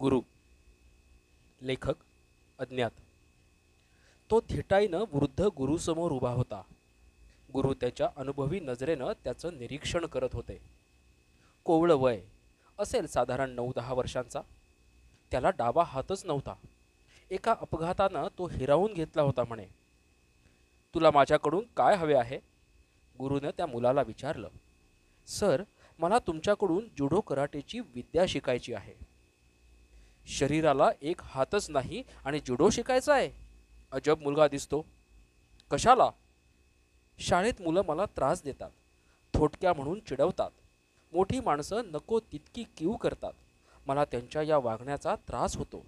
गुरु 0.00 0.20
लेखक 1.62 1.94
अज्ञात. 2.58 2.90
तो 4.30 4.40
थिटाईनं 4.40 5.04
वृद्ध 5.12 5.42
गुरुसमोर 5.42 6.12
उभा 6.12 6.30
होता. 6.30 6.62
गुरु 7.52 7.74
त्याच्या 7.74 8.08
अनुभवी 8.16 8.60
नजरेनं 8.60 9.12
त्याचं 9.24 9.58
निरीक्षण 9.58 10.06
करत 10.06 10.28
होते. 10.32 10.60
कोवळं 11.64 11.94
वय 11.94 12.20
असेल 12.78 13.06
साधारण 13.06 13.50
नऊ 13.50 13.72
दहा 13.76 13.94
वर्षांचा. 13.94 14.40
त्याला 15.30 15.50
डावा 15.50 15.84
हातच 15.84 16.26
नव्हता. 16.26 16.54
एका 17.30 17.54
अपघातानं 17.60 18.28
तो 18.38 18.46
हिरावून 18.46 18.94
घेतला 18.94 19.22
होता 19.22 19.44
म्हणे. 19.44 19.66
तुला 20.94 21.10
माझ्याकडून 21.10 21.64
काय 21.76 21.96
हवे 21.96 22.14
आहे? 22.14 22.36
गुरुनं 23.18 23.50
त्या 23.50 23.66
मुलाला 23.66 24.02
विचारलं. 24.02 24.48
सर 25.26 25.62
मला 25.98 26.18
तुमच्याकडून 26.18 26.88
जुडो 26.98 27.20
कराटेची 27.20 27.80
विद्या 27.80 28.26
शिकायची 28.28 28.74
आहे. 28.74 29.13
शरीराला 30.26 30.90
एक 31.02 31.20
हातच 31.22 31.70
नाही 31.70 32.02
आणि 32.24 32.40
जुडो 32.40 32.70
शिकायचा 32.70 33.14
आहे. 33.14 33.30
अजब 33.92 34.20
मुलगा 34.20 34.48
दिसतो. 34.48 34.84
कशाला? 35.70 36.10
शाळेत 37.18 37.54
मुलं 37.60 37.82
मला 37.88 38.04
त्रास 38.04 38.42
देतात. 38.42 38.70
थोटक्या 39.34 39.72
म्हणून 39.72 40.00
चिडवतात. 40.00 40.50
मोठी 41.12 41.40
माणसं 41.40 41.82
नको 41.84 42.20
तितकी 42.20 42.64
कीव 42.76 42.92
करतात. 42.92 43.32
मला 43.86 44.04
त्यांच्या 44.04 44.42
या 44.42 44.58
वागण्याचा 44.58 45.14
त्रास 45.14 45.56
होतो. 45.56 45.84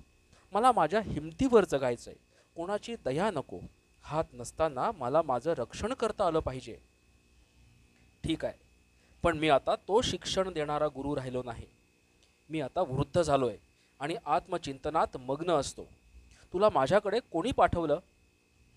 मला 0.52 0.73
माझ्या 0.73 1.00
हिमतीवर 1.00 1.64
जगायचं 1.64 2.10
आहे 2.10 2.18
कोणाची 2.56 2.96
दया 3.04 3.30
नको. 3.30 3.59
हात 4.02 4.24
नसताना 4.32 4.90
मला 4.90 5.23
माझं 5.23 5.52
रक्षण 5.52 5.92
करता 5.92 6.26
आलं 6.26 6.38
पाहिजे. 6.38 6.76
ठीक 8.24 8.45
आहे. 8.45 8.59
पण 9.23 9.38
मी 9.38 9.48
आता 9.48 9.74
तो 9.76 10.02
शिक्षण 10.02 10.52
देणारा 10.52 10.87
गुरु 10.88 11.16
राहिलो 11.16 11.42
नाही. 11.42 11.66
मी 12.50 12.60
आता 12.60 12.80
वृद्ध 12.80 13.23
झालो 13.23 13.48
आहे 13.48 13.65
आणि 14.01 14.16
आत्मचिंतनात 14.27 15.16
मग्न 15.16 15.51
असतो. 15.51 15.85
तुला 16.52 16.69
माझ्याकडे 16.69 17.21
कोणी 17.21 17.52
पाठवलं? 17.52 17.99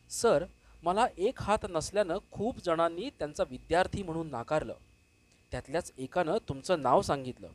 सर 0.10 0.46
मला 0.84 1.08
एक 1.18 1.42
हात 1.42 1.66
नसल्यानं 1.70 2.18
खूप 2.32 2.56
जणांनी 2.66 3.10
त्यांचा 3.10 3.44
विद्यार्थी 3.50 4.04
म्हणून 4.04 4.30
नाकारलं. 4.30 4.74
त्यातल्याच 5.52 5.92
एकानं 5.98 6.38
तुमचं 6.50 6.82
नाव 6.82 7.02
सांगितलं. 7.02 7.48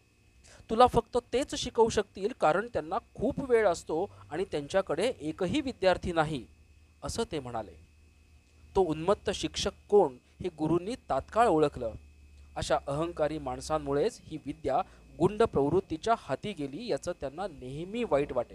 तुला 0.71 0.87
फक्त 0.87 1.19
तेच 1.33 1.55
शिकवू 1.55 1.89
शकतील 1.89 2.33
कारण 2.41 2.69
त्यांना 2.73 2.99
खूप 3.15 3.51
वेळ 3.51 3.69
असतो 3.69 4.11
आणि 4.31 4.45
त्यांच्याकडे 4.45 5.13
एकही 5.21 5.61
विद्यार्थी 5.61 6.13
नाही 6.13 6.45
असं 7.03 7.23
ते 7.33 7.41
म्हणाले. 7.41 7.73
तो 8.77 8.81
उन्मत्त 8.83 9.31
शिक्षक 9.31 9.71
कोण 9.89 10.17
हे 10.43 10.49
गुरूंनी 10.49 10.95
तात्काळ 10.95 11.47
ओळखलं. 11.47 11.93
अशा 12.57 12.79
अहंकारी 12.87 13.39
माणसांमुळेच 13.39 14.21
ही 14.25 14.39
विद्या 14.47 14.81
गुंड 15.19 15.43
प्रवृत्तीच्या 15.43 16.15
हाती 16.19 16.53
गेली 16.53 16.87
याचं 16.87 17.13
त्यांना 17.21 17.47
नेहमी 17.47 18.05
वाईट 18.05 18.33
वाटे. 18.33 18.55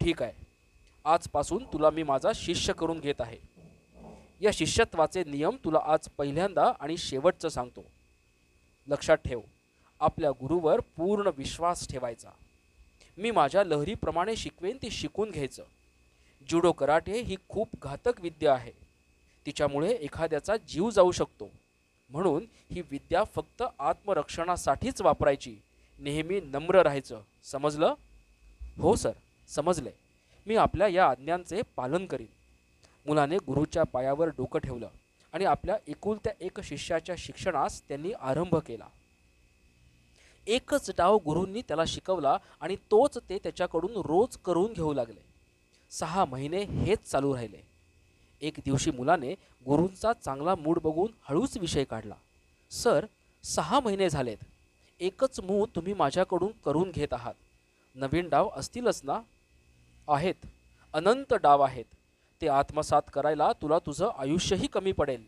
ठीक 0.00 0.22
आहे. 0.22 0.32
आजपासून 1.04 1.64
तुला 1.64 1.90
मी 1.90 2.02
माझा 2.02 2.30
शिष्य 2.34 2.72
करून 2.72 3.00
घेत 3.00 3.20
आहे. 3.20 3.38
या 4.40 4.50
शिष्यत्वाचे 4.54 5.24
नियम 5.24 5.56
तुला 5.64 5.78
आज 5.84 6.08
पहिल्यांदा 6.18 6.72
आणि 6.80 6.96
शेवटचं 6.96 7.48
सांगतो. 7.48 7.84
लक्षात 8.88 9.16
ठेव 9.16 9.40
आपल्या 10.00 10.30
गुरुवर 10.30 10.80
पूर्ण 10.80 11.30
विश्वास 11.36 11.88
ठेवायचा. 11.88 12.30
मी 13.18 13.30
माझ्या 13.30 13.64
लहरीप्रमाणे 13.64 14.36
शिकवेन 14.36 14.78
ती 14.82 14.90
शिकून 14.90 15.30
घ्यायचं. 15.30 15.62
जुडो 16.48 16.72
कराटे 16.72 17.20
ही 17.20 17.36
खूप 17.48 17.68
घातक 17.82 18.20
विद्या 18.20 18.54
आहे. 18.54 18.72
तिच्यामुळे 19.46 19.92
एखाद्याचा 19.92 20.56
जीव 20.56 20.90
जाऊ 20.90 21.12
शकतो. 21.12 21.50
म्हणून 22.08 22.44
ही 22.70 22.80
विद्या 22.80 23.24
फक्त 23.24 23.62
आत्मरक्षणासाठीच 23.78 25.02
वापरायची. 25.02 25.56
नेहमी 25.98 26.40
नम्र 26.40 26.82
राहायचं. 26.82 27.20
समजलं? 27.44 27.94
हो 28.78 28.94
सर. 28.94 29.12
समजले. 29.48 29.90
मी 30.46 30.56
आपल्या 30.56 30.88
या 30.88 31.06
आज्ञांचे 31.06 31.62
पालन 31.76 32.06
करीन. 32.06 32.26
मुलाने 33.06 33.36
गुरुच्या 33.36 33.82
पायावर 33.82 34.28
डोकं 34.28 34.60
ठेवलं 34.60 34.88
आणि 35.32 35.44
आपल्या 35.44 35.76
एकुलत्या 35.86 36.32
एक 36.40 36.60
शिष्याच्या 36.60 37.14
शिक्षणास 37.18 37.82
त्यांनी 37.88 38.12
आरंभ 38.12 38.56
केला. 38.56 38.86
एकच 40.46 40.90
डाव 40.98 41.18
गुरूंनी 41.24 41.62
त्याला 41.62 41.84
शिकवला 41.88 42.36
आणि 42.60 42.76
तोच 42.76 43.18
ते 43.30 43.38
त्याच्याकडून 43.38 43.96
रोज 43.96 44.36
करून 44.36 44.72
घेऊ 44.72 44.92
लागले. 44.92 45.20
सहा 45.90 46.24
महिने 46.24 46.62
हेच 46.64 46.98
चालू 46.98 47.34
राहिले. 47.34 47.65
एक 48.40 48.54
दिवशी 48.64 48.90
मुलाने 48.90 49.34
गुरूंचा 49.64 50.12
चांगला 50.12 50.54
मूड 50.54 50.78
बघून 50.78 51.12
हळूच 51.22 51.58
विषय 51.58 51.84
काढला. 51.84 52.14
सर 52.70 53.06
सहा 53.42 53.80
महिने 53.80 54.10
झालेत. 54.10 54.36
एकच 55.00 55.40
मूळ 55.40 55.66
तुम्ही 55.76 55.94
माझ्याकडून 55.94 56.52
करून 56.64 56.90
घेत 56.90 57.12
आहात. 57.12 57.34
नवीन 57.94 58.28
डाव 58.28 58.50
असतीलच 58.56 59.00
ना? 59.04 59.20
आहेत. 60.08 60.34
अनंत 60.92 61.34
डाव 61.34 61.60
आहेत. 61.60 61.84
ते 62.42 62.48
आत्मसात 62.48 63.02
करायला 63.12 63.52
तुला 63.62 63.78
तुझं 63.78 64.08
आयुष्यही 64.18 64.66
कमी 64.66 64.92
पडेल. 64.92 65.24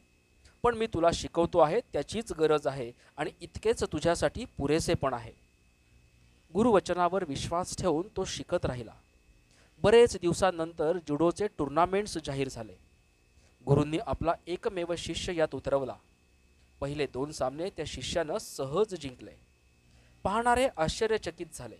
पण 0.63 0.75
मी 0.75 0.87
तुला 0.87 1.09
शिकवतो 1.15 1.59
आहे 1.59 1.81
त्याचीच 1.81 2.33
गरज 2.33 2.67
आहे 2.67 2.93
आणि 3.17 3.31
इतकेच 3.41 3.85
तुझ्यासाठी 3.85 4.45
पुरेसे 4.45 4.95
पण 4.95 5.15
आहे. 5.15 5.33
गुरुवचनावर 6.55 7.25
विश्वास 7.29 7.77
ठेवून 7.77 8.09
तो 8.17 8.25
शिकत 8.25 8.65
राहिला. 8.65 8.93
बरेच 9.83 10.17
दिवसानंतर 10.21 10.99
जुडोचे 11.09 11.47
टुर्नामेंट्स 11.59 12.19
जाहीर 12.25 12.49
झाले. 12.49 12.88
गुरूंनी 13.69 13.99
आपला 14.07 14.35
एकमेव 14.47 14.95
शिष्य 14.99 15.37
यात 15.37 15.55
उतरवला. 15.55 15.95
पहिले 16.81 17.07
दोन 17.07 17.33
सामने 17.33 17.71
त्या 17.71 17.85
शिष्यानं 17.85 18.39
सहज 18.39 18.95
जिंकले. 18.95 19.31
पाहणारे 20.23 20.69
आश्चर्यचकित 20.77 21.47
झाले. 21.55 21.77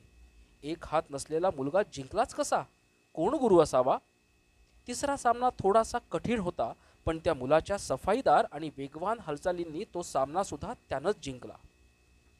एक 0.63 0.85
हात 0.85 1.03
नसलेला 1.11 1.51
मुलगा 1.57 1.83
जिंकलाच 1.93 2.35
कसा? 2.35 2.63
कोण 3.15 3.35
गुरु 3.35 3.59
असावा? 3.59 3.99
तिसरा 4.87 5.17
सामना 5.17 5.49
थोडासा 5.49 5.99
कठीण 5.99 6.39
होता 6.39 6.73
पण 7.05 7.19
त्या 7.19 7.35
मुलाच्या 7.35 7.79
सफाईदार 7.79 8.47
आणि 8.53 8.71
वेगवान 8.77 9.19
हालचालींनी 9.19 9.85
तो 9.85 10.03
सामना 10.03 10.43
सुद्धा 10.43 10.75
त्यानंच 10.89 11.17
जिंकला. 11.23 11.55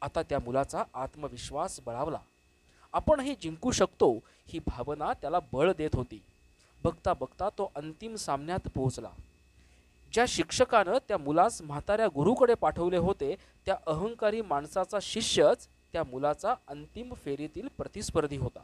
आता 0.01 0.21
त्या 0.21 0.39
मुलाचा 0.39 0.83
आत्मविश्वास 0.93 1.79
बळावला. 1.85 2.19
आपणही 2.93 3.35
जिंकू 3.41 3.71
शकतो 3.71 4.13
ही 4.47 4.59
भावना 4.59 5.13
त्याला 5.13 5.39
बळ 5.53 5.71
देत 5.77 5.95
होती. 5.95 6.23
बघता 6.83 7.13
बघता 7.13 7.49
तो 7.49 7.71
अंतिम 7.75 8.15
सामन्यात 8.15 8.67
पोहोचला. 8.75 9.09
ज्या 10.13 10.25
शिक्षकानं 10.27 10.97
त्या 11.07 11.17
मुलास 11.17 11.61
म्हाताऱ्या 11.61 12.07
गुरुकडे 12.07 12.53
पाठवले 12.53 12.97
होते 12.97 13.35
त्या 13.65 13.75
अहंकारी 13.87 14.41
माणसाचा 14.41 14.97
शिष्यच 15.01 15.67
त्या 15.93 16.03
मुलाचा 16.03 16.55
अंतिम 16.67 17.13
फेरीतील 17.13 17.67
प्रतिस्पर्धी 17.77 18.37
होता. 18.37 18.59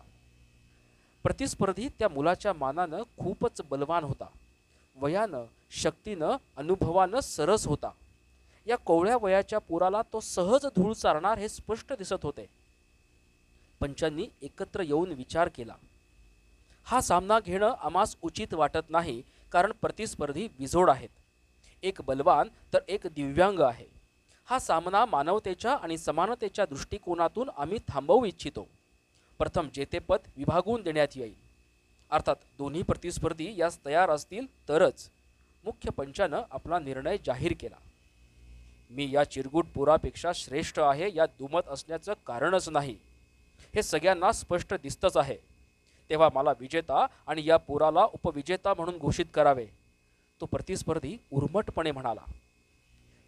प्रतिस्पर्धी 1.23 1.89
त्या 1.89 2.09
मुलाच्या 2.09 2.53
मानानं 2.53 3.03
खूपच 3.17 3.61
बलवान 3.69 4.03
होता. 4.03 4.25
वयानं 4.95 5.43
शक्तीनं 5.71 6.31
अनुभवानं 6.57 7.19
सरस 7.19 7.67
होता. 7.67 7.89
या 8.67 8.77
कोवळ्या 8.77 9.17
वयाच्या 9.21 9.59
पुराला 9.59 10.01
तो 10.01 10.19
सहज 10.19 10.65
धूळ 10.65 10.93
चारणार 10.93 11.37
हे 11.37 11.49
स्पष्ट 11.49 11.93
दिसत 11.93 12.23
होते. 12.23 12.45
पंचांनी 13.79 14.27
एकत्र 14.41 14.81
येऊन 14.81 15.11
विचार 15.11 15.47
केला. 15.47 15.73
हा 16.83 17.01
सामना 17.01 17.39
घेणं 17.39 17.75
आम्हास 17.81 18.15
उचित 18.21 18.53
वाटत 18.53 18.89
नाही 18.89 19.23
कारण 19.51 19.71
प्रतिस्पर्धी 19.81 20.47
विजोड 20.59 20.89
आहेत. 20.89 21.09
एक 21.83 22.01
बलवान 22.01 22.47
तर 22.73 22.79
एक 22.87 23.07
दिव्यांग 23.07 23.59
आहे. 23.59 23.85
हा 24.45 24.59
सामना 24.59 25.05
मानवतेच्या 25.05 25.73
आणि 25.73 25.97
समानतेच्या 25.97 26.65
दृष्टिकोनातून 26.65 27.49
आम्ही 27.57 27.79
थांबवू 27.87 28.25
इच्छितो. 28.25 28.67
प्रथम 29.37 29.67
जेतेपद 29.73 30.17
विभागून 30.37 30.81
देण्यात 30.81 31.07
येईल. 31.15 31.35
अर्थात 32.11 32.35
दोन्ही 32.57 32.81
प्रतिस्पर्धी 32.81 33.53
यास 33.57 33.85
तयार 33.85 34.09
असतील 34.09 34.69
तरच. 34.69 35.09
मुख्य 35.63 35.89
पंचानं 35.89 36.41
आपला 36.51 36.79
निर्णय 36.79 37.17
जाहीर 37.25 37.53
केला. 37.59 37.75
मी 38.89 39.11
या 39.11 39.23
चिरगुट 39.23 39.65
पुरापेक्षा 39.75 40.31
श्रेष्ठ 40.35 40.79
आहे 40.79 41.15
या 41.15 41.25
दुमत 41.25 41.61
असण्याचं 41.67 42.13
कारणच 42.27 42.69
नाही. 42.69 42.97
हे 43.75 43.83
सगळ्यांना 43.83 44.31
स्पष्ट 44.31 44.73
दिसतच 44.73 45.17
आहे. 45.17 45.37
तेव्हा 46.09 46.29
मला 46.33 46.51
विजेता 46.59 47.05
आणि 47.27 47.41
या 47.45 47.57
पुराला 47.57 48.05
उपविजेता 48.05 48.73
म्हणून 48.73 48.97
घोषित 48.97 49.25
करावे. 49.33 49.67
तो 50.45 50.49
प्रतिस्पर्धी 50.49 51.15
उर्मटपणे 51.31 51.91
म्हणाला 51.91 52.21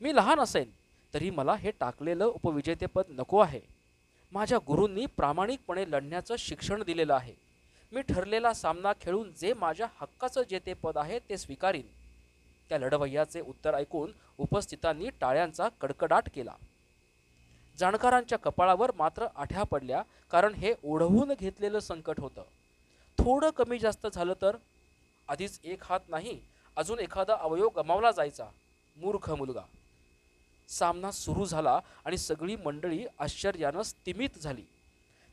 मी 0.01 0.15
लहान 0.15 0.39
असेन 0.39 0.69
तरी 1.13 1.29
मला 1.29 1.53
हे 1.55 1.71
टाकलेलं 1.79 2.25
उपविजेतेपद 2.25 3.03
नको 3.09 3.39
आहे. 3.39 3.59
माझ्या 4.31 4.57
गुरूंनी 4.67 5.05
प्रामाणिकपणे 5.05 5.85
लढण्याचं 5.91 6.35
शिक्षण 6.39 6.83
दिलेलं 6.83 7.13
आहे. 7.13 7.33
मी 7.91 8.01
ठरलेला 8.01 8.53
सामना 8.53 8.91
खेळून 9.01 9.31
जे 9.41 9.53
माझ्या 9.53 9.87
हक्काचं 9.99 10.43
जेतेपद 10.49 10.97
आहे 10.97 11.19
ते 11.19 11.37
स्वीकारीन. 11.37 11.87
त्या 12.69 12.77
लढवय्याचे 12.77 13.41
उत्तर 13.41 13.75
ऐकून 13.75 14.11
उपस्थितांनी 14.37 15.09
टाळ्यांचा 15.21 15.69
कडकडाट 15.81 16.29
केला. 16.35 16.53
जाणकारांच्या 17.77 18.37
कपाळावर 18.37 18.91
मात्र 18.95 19.27
आठ्या 19.35 19.63
पडल्या 19.63 20.01
कारण 20.31 20.53
हे 20.53 20.73
ओढवून 20.83 21.33
घेतलेलं 21.39 21.79
संकट 21.79 22.19
होतं. 22.19 22.43
थोडं 23.17 23.49
कमी 23.49 23.79
जास्त 23.79 24.07
झालं 24.13 24.33
तर? 24.41 24.57
आधीच 25.29 25.59
एक 25.63 25.83
हात 25.83 25.99
नाही 26.09 26.39
अजून 26.77 26.99
एखादा 26.99 27.35
अवयव 27.39 27.69
गमावला 27.69 28.11
जायचा. 28.11 28.45
मूर्ख 28.97 29.29
मुलगा. 29.31 29.61
सामना 30.67 31.11
सुरू 31.11 31.45
झाला 31.45 31.79
आणि 32.05 32.17
सगळी 32.17 32.55
मंडळी 32.55 33.05
आश्चर्यानं 33.19 33.81
स्तिमित 33.81 34.29
झाली. 34.41 34.63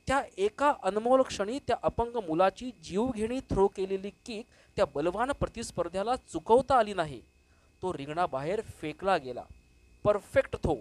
त्या 0.07 0.23
एका 0.39 0.75
अनमोल 0.83 1.23
क्षणी 1.23 1.59
त्या 1.59 1.77
अपंग 1.83 2.17
मुलाची 2.17 2.71
जीवघेणी 2.71 3.41
थ्रो 3.41 3.67
केलेली 3.67 4.11
किक 4.11 4.47
त्या 4.77 4.85
बलवान 4.85 5.33
प्रतिस्पर्ध्याला 5.33 6.17
चुकवता 6.17 6.79
आली 6.79 6.95
नाही. 6.95 7.23
तो 7.83 7.93
रिंगणाबाहेर 7.93 8.61
फेकला 8.61 9.17
गेला. 9.17 9.45
Perfect 10.05 10.53
throw. 10.53 10.77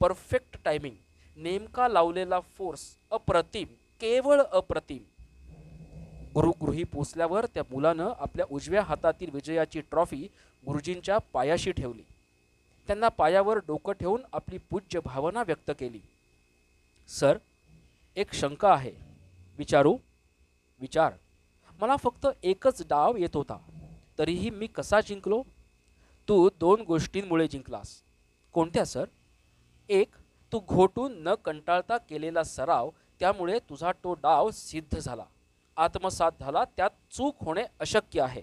Perfect 0.00 0.58
timing. 0.64 0.94
नेमका 1.36 1.88
लावलेला 1.88 2.40
फोर्स 2.40 2.96
अप्रतिम. 3.10 3.68
केवळ 4.00 4.42
अप्रतिम. 4.52 5.02
गुरुगृही 6.34 6.84
पोचल्यावर 6.84 7.46
त्या 7.46 7.62
मुलानं 7.70 8.12
आपल्या 8.18 8.46
उजव्या 8.50 8.82
हातातील 8.82 9.30
विजयाची 9.32 9.80
ट्रॉफी 9.80 10.28
गुरुजींच्या 10.66 11.18
पायाशी 11.18 11.72
ठेवली. 11.72 12.02
त्यांना 12.86 13.08
पायावर 13.08 13.56
डोकं 13.56 13.92
ठेवून 13.92 14.22
आपली 14.32 14.58
पूज्य 14.58 15.00
भावना 15.04 15.42
व्यक्त 15.42 15.70
केली. 15.78 16.00
सर 17.08 17.38
एक 18.16 18.34
शंका 18.34 18.72
आहे. 18.72 18.92
विचारू? 19.58 19.98
विचार. 20.80 21.12
मला 21.80 21.96
फक्त 21.96 22.26
एकच 22.42 22.82
डाव 22.88 23.16
येत 23.16 23.36
होता. 23.36 23.58
तरीही 24.18 24.50
मी 24.50 24.66
कसा 24.66 25.00
जिंकलो? 25.00 25.42
तू 26.28 26.50
दोन 26.60 26.80
गोष्टींमुळे 26.80 27.48
जिंकलास. 27.48 28.02
कोणत्या 28.52 28.86
सर? 28.86 29.04
एक 29.88 30.14
तू 30.52 30.60
घोटून 30.68 31.22
न 31.22 31.34
कंटाळता 31.34 31.98
केलेला 31.98 32.44
सराव 32.44 32.90
त्यामुळे 33.20 33.58
तुझा 33.58 33.92
तो 33.92 34.14
डाव 34.14 34.50
सिद्ध 34.50 34.98
झाला. 34.98 35.24
आत्मसात 35.76 36.32
झाला 36.40 36.64
त्यात 36.64 36.90
चूक 37.10 37.44
होणे 37.44 37.64
अशक्य 37.80 38.22
आहे. 38.22 38.42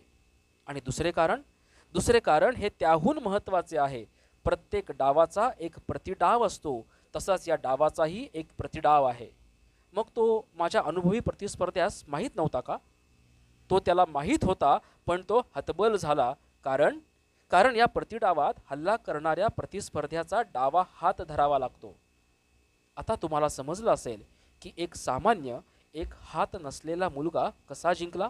आणि 0.68 0.80
दुसरे 0.80 1.12
कारण? 1.12 1.42
दुसरे 1.94 2.20
कारण 2.20 2.56
हे 2.56 2.70
त्याहून 2.70 3.20
महत्त्वाचे 3.20 3.78
आहे. 3.78 4.06
प्रत्येक 4.44 4.92
डावाचा 4.92 5.50
एक 5.60 5.76
प्रतिडाव 5.88 6.46
असतो. 6.46 6.86
तसाच 7.16 7.50
या 7.50 7.56
डावाचाही 7.56 8.28
एक 8.34 8.48
प्रतिडाव 8.58 9.06
आहे. 9.06 9.30
मग 9.94 10.04
तो 10.04 10.48
माझ्या 10.54 10.82
अनुभवी 10.86 11.20
प्रतिस्पर्ध्यास 11.20 12.04
माहीत 12.08 12.30
नव्हता 12.36 12.60
का? 12.60 12.78
तो 13.70 13.80
त्याला 13.80 14.06
माहीत 14.06 14.40
होता 14.44 14.78
पण 15.06 15.22
तो 15.22 15.42
हतबल 15.56 15.96
झाला. 15.96 16.34
कारण? 16.64 17.00
कारण 17.50 17.76
या 17.76 17.86
प्रतिडावात 17.86 18.54
हल्ला 18.66 18.96
करणाऱ्या 18.96 19.48
प्रतिस्पर्ध्याचा 19.48 20.42
डावा 20.42 20.84
हात 20.92 21.22
धरावा 21.22 21.60
लागतो. 21.60 22.00
आता 22.98 23.16
तुम्हाला 23.16 23.50
समजलं 23.50 23.94
असेल 23.94 24.24
की 24.62 24.72
एक 24.78 24.96
सामान्य 24.96 25.58
एक 25.94 26.14
हात 26.22 26.56
नसलेला 26.62 27.10
मुलगा 27.10 27.50
कसा 27.70 27.94
जिंकला? 27.94 28.30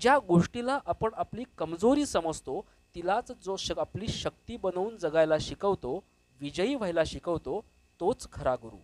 ज्या 0.00 0.18
गोष्टीला 0.18 0.78
आपण 0.86 1.10
आपली 1.14 1.44
कमजोरी 1.58 2.06
समजतो 2.06 2.60
तिलाच 2.94 3.32
जो 3.44 3.56
श 3.56 3.72
आपली 3.78 4.08
शक्ती 4.08 4.56
बनवून 4.56 4.96
जगायला 4.96 5.38
शिकवतो 5.40 6.04
विजयी 6.40 6.74
व्हायला 6.74 7.04
शिकवतो 7.06 7.64
तोच 8.00 8.28
खरा 8.32 8.54
गुरु. 8.54 8.76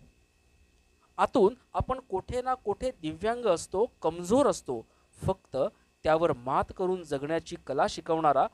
आतून 1.19 1.55
आपण 1.75 2.00
कोठे 2.00 2.43
ना 2.43 2.55
कोठे 2.55 2.91
दिव्यांग 3.03 3.47
असतो 3.47 3.87
कमजोर 4.03 4.47
असतो 4.47 4.81
फक्त 5.26 5.56
त्यावर 6.05 6.32
मात 6.32 6.73
करून 6.76 7.03
जगण्याची 7.05 7.56
कला 7.67 7.87
शिकवणारा 7.91 8.47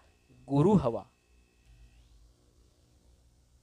गुरु 0.49 0.73
हवा. 0.73 1.03